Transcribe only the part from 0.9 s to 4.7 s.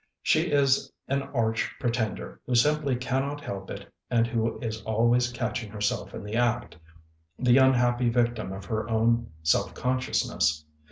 an arch pretender who simply cannot help it and who